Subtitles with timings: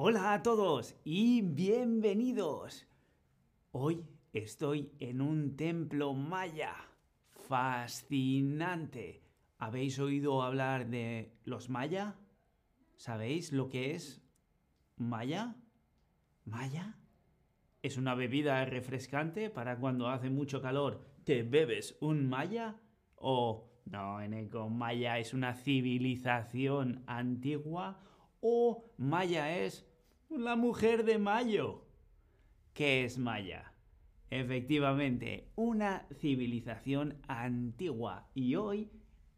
[0.00, 2.86] Hola a todos y bienvenidos.
[3.72, 6.72] Hoy estoy en un templo maya.
[7.48, 9.24] Fascinante.
[9.58, 12.14] ¿Habéis oído hablar de los maya?
[12.96, 14.22] ¿Sabéis lo que es
[14.98, 15.56] maya?
[16.44, 16.94] ¿Maya?
[17.82, 21.04] ¿Es una bebida refrescante para cuando hace mucho calor?
[21.24, 22.76] ¿Te bebes un maya?
[23.16, 27.98] ¿O no, Eneco, maya es una civilización antigua?
[28.40, 29.87] ¿O maya es
[30.30, 31.84] la mujer de Mayo?
[32.74, 33.72] ¿Qué es maya?
[34.30, 38.90] Efectivamente, una civilización antigua y hoy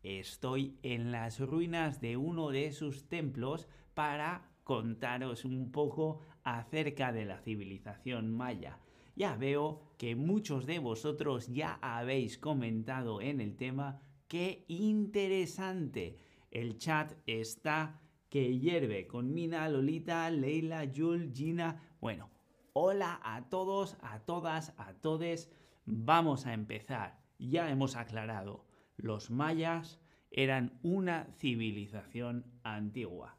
[0.02, 7.24] estoy en las ruinas de uno de sus templos para contaros un poco acerca de
[7.24, 8.78] la civilización maya.
[9.14, 14.02] Ya veo que muchos de vosotros ya habéis comentado en el tema.
[14.28, 16.18] ¡Qué interesante!
[16.50, 18.00] El chat está
[18.30, 21.82] que hierve con Mina, Lolita, Leila, Jul, Gina.
[22.00, 22.30] Bueno,
[22.72, 25.52] hola a todos, a todas, a todes.
[25.84, 27.18] Vamos a empezar.
[27.38, 28.64] Ya hemos aclarado,
[28.96, 33.36] los mayas eran una civilización antigua.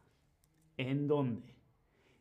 [0.76, 1.56] ¿En dónde?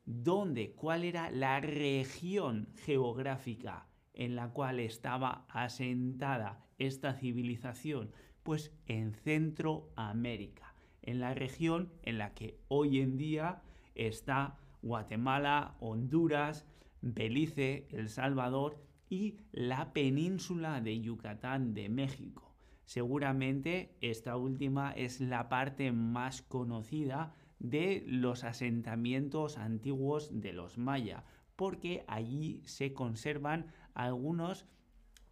[0.05, 0.73] ¿Dónde?
[0.73, 8.13] ¿Cuál era la región geográfica en la cual estaba asentada esta civilización?
[8.45, 10.70] Pues en Centroamérica,
[11.03, 13.63] en la región en la que hoy en día
[13.95, 16.67] está Guatemala, Honduras,
[17.03, 22.55] Belice, El Salvador y la península de Yucatán de México.
[22.85, 31.25] Seguramente esta última es la parte más conocida de los asentamientos antiguos de los maya,
[31.57, 34.67] porque allí se conservan algunos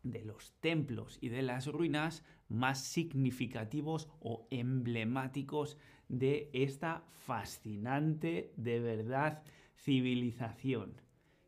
[0.03, 5.77] de los templos y de las ruinas más significativos o emblemáticos
[6.09, 9.43] de esta fascinante, de verdad,
[9.77, 11.01] civilización.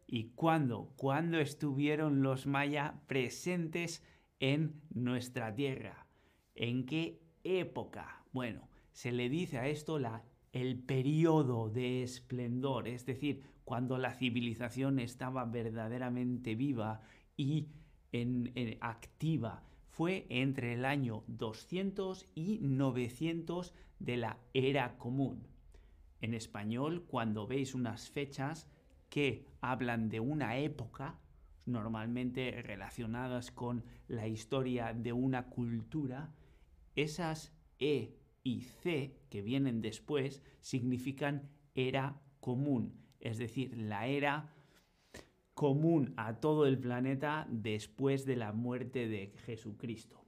[0.07, 0.93] ¿Y cuándo?
[0.97, 4.03] ¿Cuándo estuvieron los maya presentes
[4.41, 6.07] en nuestra tierra?
[6.55, 8.25] ¿En qué época?
[8.33, 14.13] Bueno, se le dice a esto la el periodo de esplendor, es decir, cuando la
[14.13, 17.03] civilización estaba verdaderamente viva
[17.37, 17.69] y
[18.13, 25.47] en, activa, fue entre el año 200 y 900 de la era común.
[26.21, 28.69] En español, cuando veis unas fechas
[29.09, 31.19] que hablan de una época,
[31.67, 36.33] normalmente relacionadas con la historia de una cultura,
[36.95, 44.55] esas E y C, que vienen después, significan era común, es decir, la era
[45.61, 50.25] común a todo el planeta después de la muerte de Jesucristo.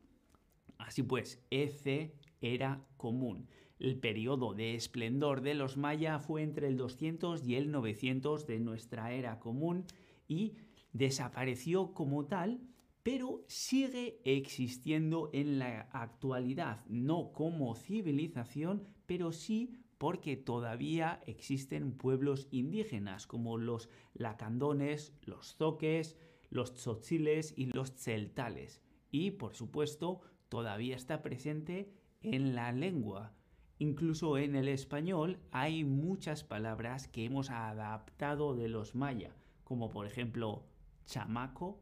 [0.77, 2.13] Así pues, EC
[2.43, 3.49] era común.
[3.79, 8.61] El periodo de esplendor de los maya fue entre el 200 y el 900 de
[8.61, 9.87] nuestra era común
[10.29, 10.53] y
[10.93, 12.61] desapareció como tal
[13.03, 22.49] pero sigue existiendo en la actualidad, no como civilización, pero sí porque todavía existen pueblos
[22.51, 26.17] indígenas como los lacandones, los zoques,
[26.51, 28.83] los tzotziles y los tzeltales.
[29.13, 33.33] Y, por supuesto, todavía está presente en la lengua.
[33.79, 40.09] Incluso en el español hay muchas palabras que hemos adaptado de los maya, como por
[40.09, 40.65] ejemplo
[41.07, 41.79] chamaco,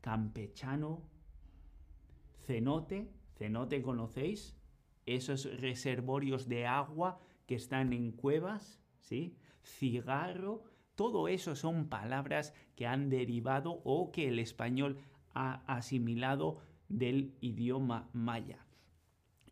[0.00, 1.04] campechano,
[2.46, 4.56] cenote, cenote conocéis,
[5.06, 9.36] esos reservorios de agua que están en cuevas, ¿sí?
[9.62, 10.62] Cigarro,
[10.94, 14.98] todo eso son palabras que han derivado o que el español
[15.34, 16.58] ha asimilado
[16.88, 18.66] del idioma maya.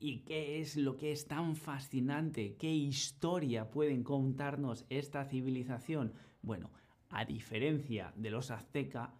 [0.00, 2.56] ¿Y qué es lo que es tan fascinante?
[2.56, 6.12] ¿Qué historia pueden contarnos esta civilización?
[6.42, 6.70] Bueno,
[7.10, 9.10] a diferencia de los aztecas,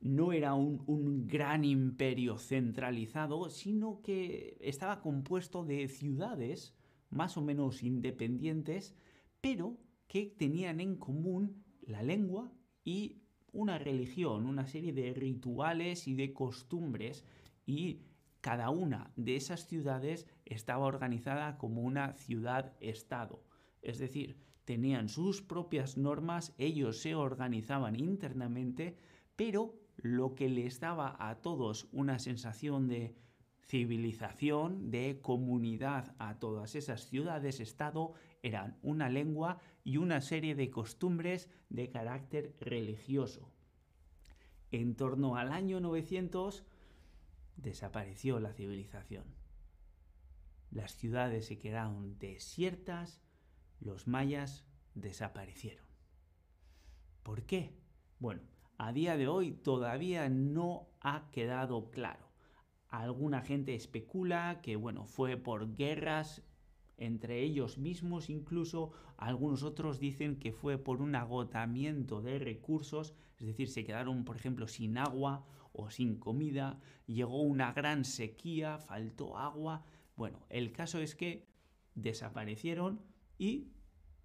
[0.00, 6.74] no era un, gran imperio centralizado, sino que estaba compuesto de ciudades
[7.10, 8.94] más o menos independientes,
[9.40, 9.76] pero
[10.06, 12.52] que tenían en común la lengua
[12.84, 17.24] y una religión, una serie de rituales y de costumbres,
[17.66, 18.00] y
[18.40, 23.44] cada una de esas ciudades estaba organizada como una ciudad-estado.
[23.82, 28.96] Es decir, tenían sus propias normas, ellos se organizaban internamente,
[29.36, 33.14] pero lo que les daba a todos una sensación de
[33.66, 41.48] civilización, de comunidad a todas esas ciudades-estado, eran una lengua y una serie de costumbres
[41.68, 43.52] de carácter religioso.
[44.72, 46.64] En torno al año 900
[47.56, 49.24] desapareció la civilización.
[50.70, 53.20] Las ciudades se quedaron desiertas,
[53.80, 54.64] los mayas
[54.94, 55.86] desaparecieron.
[57.22, 57.76] ¿Por qué?
[58.18, 58.42] Bueno,
[58.80, 62.30] a día de hoy todavía no ha quedado claro.
[62.88, 66.42] Alguna gente especula que bueno, fue por guerras
[66.96, 73.46] entre ellos mismos incluso, algunos otros dicen que fue por un agotamiento de recursos, es
[73.48, 75.44] decir, se quedaron por ejemplo sin agua
[75.74, 79.84] o sin comida, llegó una gran sequía, faltó agua.
[80.16, 81.46] Bueno, el caso es que
[81.94, 83.02] desaparecieron
[83.36, 83.72] y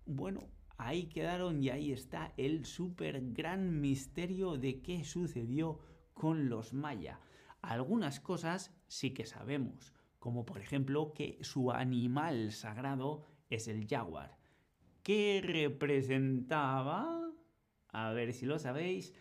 [0.05, 5.79] bueno, ahí quedaron y ahí está el súper gran misterio de qué sucedió
[6.13, 7.19] con los maya.
[7.61, 14.37] Algunas cosas sí que sabemos, como por ejemplo que su animal sagrado es el jaguar.
[15.03, 17.31] ¿Qué representaba?
[17.89, 19.13] A ver si lo sabéis.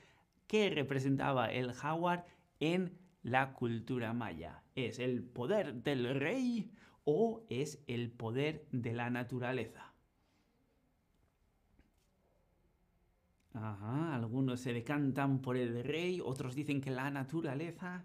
[0.47, 2.27] ¿Qué representaba el jaguar
[2.61, 4.63] en la cultura maya?
[4.75, 6.71] ¿Es el poder del rey
[7.05, 9.94] o es el poder de la naturaleza?
[13.55, 18.05] Ajá, algunos se decantan por el rey, otros dicen que la naturaleza.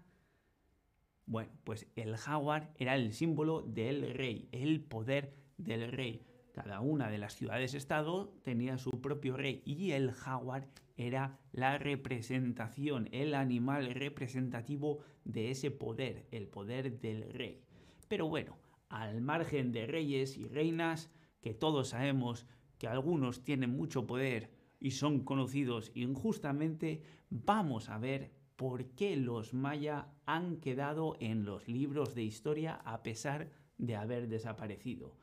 [1.26, 6.24] Bueno, pues el jaguar era el símbolo del rey, el poder del rey.
[6.52, 13.08] Cada una de las ciudades-estado tenía su propio rey y el jaguar era la representación,
[13.10, 17.64] el animal representativo de ese poder, el poder del rey.
[18.06, 18.56] Pero bueno,
[18.88, 21.10] al margen de reyes y reinas,
[21.40, 22.46] que todos sabemos
[22.78, 29.54] que algunos tienen mucho poder y son conocidos injustamente, vamos a ver por qué los
[29.54, 35.16] maya han quedado en los libros de historia a pesar de haber desaparecido.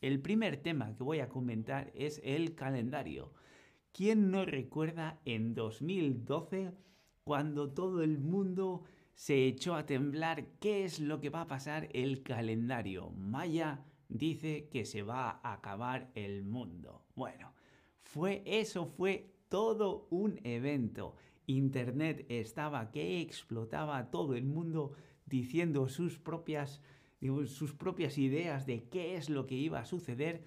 [0.00, 3.32] El primer tema que voy a comentar es el calendario.
[3.92, 6.72] ¿Quién no recuerda en 2012
[7.24, 8.82] cuando todo el mundo
[9.14, 13.10] se echó a temblar qué es lo que va a pasar el calendario?
[13.10, 17.04] Maya dice que se va a acabar el mundo.
[17.14, 17.54] Bueno,
[18.02, 21.16] fue eso, fue todo un evento.
[21.46, 24.92] Internet estaba que explotaba todo el mundo
[25.26, 26.80] diciendo sus propias,
[27.46, 30.44] sus propias ideas de qué es lo que iba a suceder.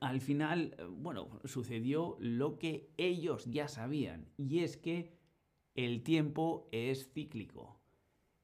[0.00, 5.12] Al final, bueno, sucedió lo que ellos ya sabían, y es que
[5.74, 7.81] el tiempo es cíclico.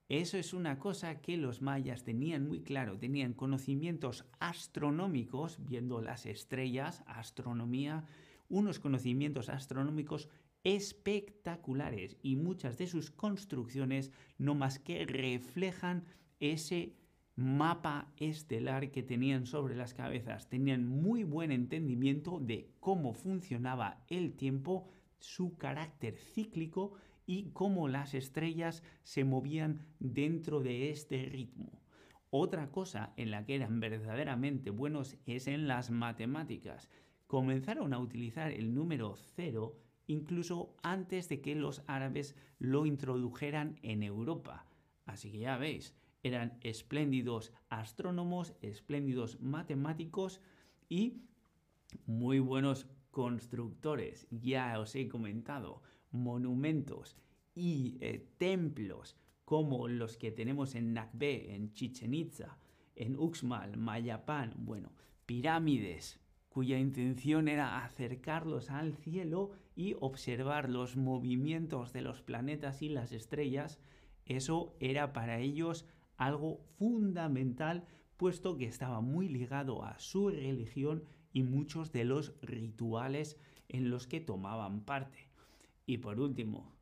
[0.09, 6.25] Eso es una cosa que los mayas tenían muy claro, tenían conocimientos astronómicos, viendo las
[6.25, 8.07] estrellas, astronomía,
[8.49, 10.31] unos conocimientos astronómicos
[10.65, 16.05] espectaculares y muchas de sus construcciones no más que reflejan
[16.41, 16.95] ese
[17.37, 20.49] mapa estelar que tenían sobre las cabezas.
[20.49, 24.89] Tenían muy buen entendimiento de cómo funcionaba el tiempo,
[25.21, 26.95] su carácter cíclico
[27.29, 31.83] y cómo las estrellas se movían dentro de este ritmo.
[32.31, 36.89] Otra cosa en la que eran verdaderamente buenos es en las matemáticas
[37.27, 39.77] comenzaron a utilizar el número cero
[40.07, 44.67] incluso antes de que los árabes lo introdujeran en Europa.
[45.05, 50.41] Así que ya veis, eran espléndidos astrónomos, espléndidos matemáticos
[50.89, 51.21] y
[52.07, 54.27] muy buenos constructores.
[54.31, 57.17] Ya os he comentado, monumentos
[57.55, 62.59] y eh, templos como los que tenemos en Nakbe, en Chichen Itza,
[62.95, 64.93] en Uxmal, Mayapán, bueno,
[65.25, 72.89] pirámides, cuya intención era acercarlos al cielo y observar los movimientos de los planetas y
[72.89, 73.79] las estrellas,
[74.27, 81.43] eso era para ellos algo fundamental, puesto que estaba muy ligado a su religión y
[81.43, 85.28] muchos de los rituales en los que tomaban parte.
[85.89, 86.77] Y por último,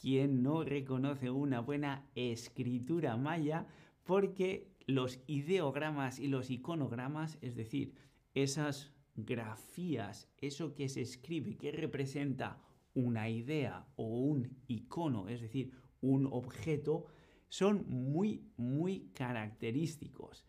[0.00, 3.66] ¿quién no reconoce una buena escritura maya?
[4.04, 7.96] Porque los ideogramas y los iconogramas, es decir,
[8.34, 12.62] esas grafías, eso que se escribe, que representa
[12.94, 17.06] una idea o un icono, es decir, un objeto,
[17.48, 20.46] son muy, muy característicos.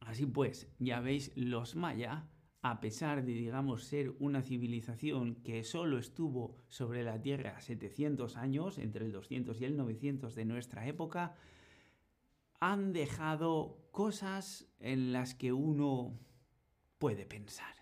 [0.00, 2.26] Así pues, ya veis, los maya,
[2.62, 8.78] a pesar de, digamos, ser una civilización que solo estuvo sobre la Tierra 700 años,
[8.78, 11.36] entre el 200 y el 900 de nuestra época,
[12.60, 16.18] han dejado cosas en las que uno
[16.98, 17.74] puede pensar.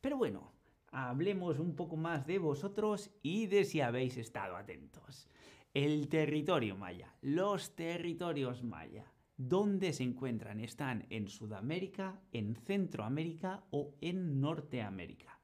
[0.00, 0.52] Pero bueno,
[0.90, 5.28] hablemos un poco más de vosotros y de si habéis estado atentos.
[5.72, 9.04] El territorio maya, los territorios maya,
[9.36, 10.60] ¿dónde se encuentran?
[10.60, 15.38] ¿Están en Sudamérica, en Centroamérica o en Norteamérica?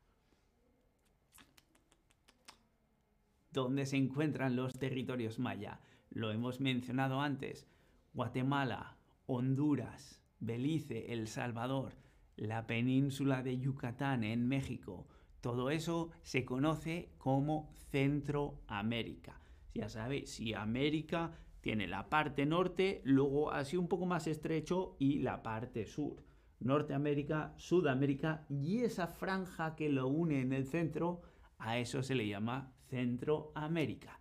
[3.50, 5.80] ¿Dónde se encuentran los territorios maya?
[6.10, 7.66] Lo hemos mencionado antes.
[8.14, 8.96] Guatemala,
[9.26, 11.92] Honduras, Belice, El Salvador,
[12.36, 15.06] la península de Yucatán en México.
[15.40, 19.40] Todo eso se conoce como Centroamérica.
[19.74, 25.20] Ya sabéis, si América tiene la parte norte, luego así un poco más estrecho y
[25.20, 26.22] la parte sur.
[26.58, 31.22] Norteamérica, Sudamérica y esa franja que lo une en el centro,
[31.58, 34.20] a eso se le llama Centroamérica.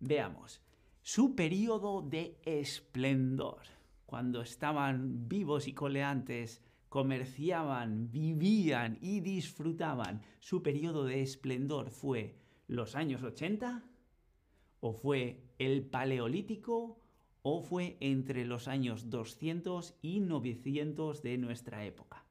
[0.00, 0.62] Veamos,
[1.00, 3.62] su periodo de esplendor,
[4.04, 12.96] cuando estaban vivos y coleantes, comerciaban, vivían y disfrutaban, su periodo de esplendor fue los
[12.96, 13.82] años 80
[14.82, 16.98] o fue el Paleolítico
[17.42, 22.26] o fue entre los años 200 y 900 de nuestra época.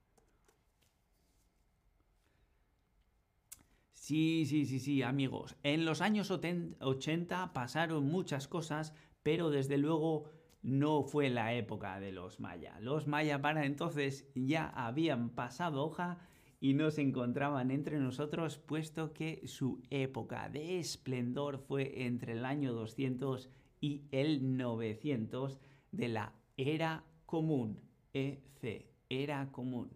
[3.93, 5.55] Sí, sí, sí, sí, amigos.
[5.63, 8.93] En los años 80 pasaron muchas cosas,
[9.23, 10.25] pero desde luego
[10.61, 12.81] no fue la época de los mayas.
[12.81, 16.19] Los mayas para entonces ya habían pasado hoja
[16.63, 22.45] y no se encontraban entre nosotros, puesto que su época de esplendor fue entre el
[22.45, 23.49] año 200
[23.81, 25.59] y el 900
[25.91, 27.81] de la era común,
[28.13, 29.89] EC, era común.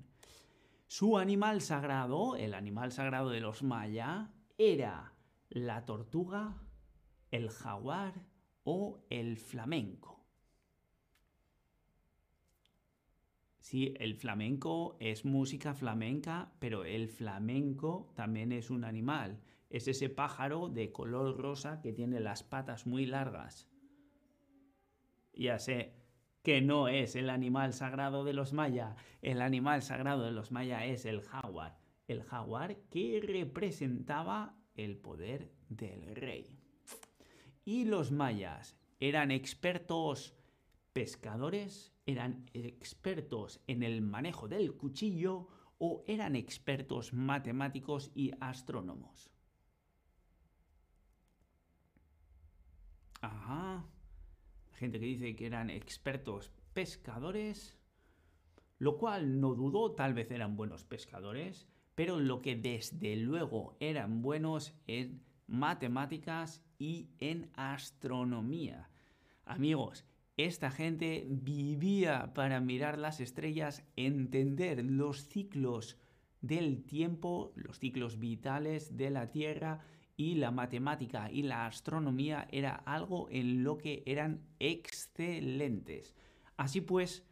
[0.87, 5.13] Su animal sagrado, el animal sagrado de los maya, era
[5.49, 6.55] la tortuga,
[7.29, 8.25] el jaguar
[8.63, 10.14] o el flamenco.
[13.65, 19.41] Sí, el flamenco es música flamenca, pero el flamenco también es un animal.
[19.71, 23.67] Es ese pájaro de color rosa que tiene las patas muy largas.
[25.33, 25.95] Ya sé
[26.43, 28.95] que no es el animal sagrado de los mayas.
[29.23, 31.79] El animal sagrado de los mayas es el jaguar.
[32.07, 36.59] El jaguar que representaba el poder del rey.
[37.63, 40.37] Y los mayas eran expertos
[40.93, 45.47] pescadores, eran expertos en el manejo del cuchillo
[45.77, 49.31] o eran expertos matemáticos y astrónomos.
[53.21, 53.85] Ajá.
[54.73, 57.77] Gente que dice que eran expertos pescadores,
[58.77, 64.21] lo cual no dudó, tal vez eran buenos pescadores, pero lo que desde luego eran
[64.21, 68.89] buenos en matemáticas y en astronomía.
[69.45, 70.05] Amigos,
[70.37, 75.97] esta gente vivía para mirar las estrellas, entender los ciclos
[76.41, 79.79] del tiempo, los ciclos vitales de la Tierra
[80.17, 86.15] y la matemática y la astronomía era algo en lo que eran excelentes.
[86.57, 87.25] Así pues,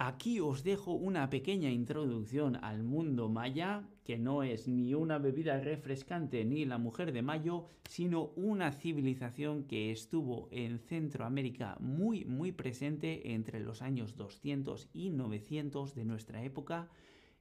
[0.00, 5.58] Aquí os dejo una pequeña introducción al mundo maya, que no es ni una bebida
[5.58, 12.52] refrescante ni la mujer de mayo, sino una civilización que estuvo en Centroamérica muy muy
[12.52, 16.88] presente entre los años 200 y 900 de nuestra época.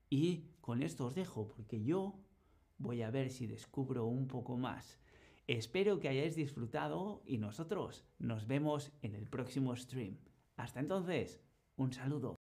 [0.10, 2.16] Y con esto os dejo, porque yo
[2.80, 4.98] voy a ver si descubro un poco más.
[5.46, 10.18] Espero que hayáis disfrutado y nosotros nos vemos en el próximo stream.
[10.56, 11.40] Hasta entonces,
[11.76, 12.37] un saludo.